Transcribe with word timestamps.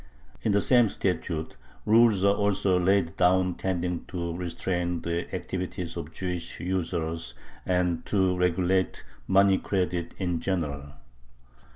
In 0.41 0.51
the 0.51 0.61
same 0.61 0.89
statute 0.89 1.55
rules 1.85 2.23
are 2.23 2.33
also 2.33 2.79
laid 2.79 3.17
down 3.17 3.53
tending 3.53 4.03
to 4.05 4.35
restrain 4.35 5.03
the 5.03 5.31
activities 5.31 5.95
of 5.95 6.11
Jewish 6.11 6.59
usurers 6.59 7.35
and 7.67 8.03
to 8.07 8.35
regulate 8.35 9.05
money 9.27 9.59
credit 9.59 10.15
in 10.17 10.39
general. 10.39 10.93